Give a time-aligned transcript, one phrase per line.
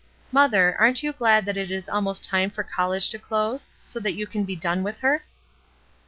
[0.31, 4.25] Mother, aren't you glad that it is almost time for college to close, so you
[4.25, 5.23] can be done with her